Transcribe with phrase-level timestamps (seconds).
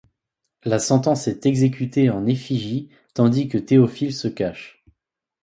[0.63, 4.83] La sentence est exécutée en effigie tandis que Théophile se cache.